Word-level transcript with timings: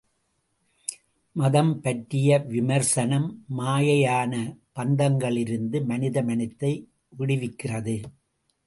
மதம் 1.35 1.81
பற்றிய 1.81 2.39
விமர்சனம், 2.47 3.27
மாயையான 3.57 4.33
பந்தங்களிலிருந்து 4.75 5.85
மனித 5.85 6.23
மனத்தை 6.23 6.73
விடுவிக்கிறது. 7.17 7.97